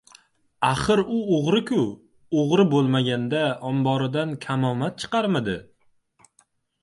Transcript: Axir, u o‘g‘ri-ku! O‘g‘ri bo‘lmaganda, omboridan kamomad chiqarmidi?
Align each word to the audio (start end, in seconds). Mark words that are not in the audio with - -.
Axir, 0.67 0.99
u 1.15 1.17
o‘g‘ri-ku! 1.35 1.81
O‘g‘ri 2.43 2.65
bo‘lmaganda, 2.71 3.43
omboridan 3.71 4.33
kamomad 4.47 4.97
chiqarmidi? 5.03 5.57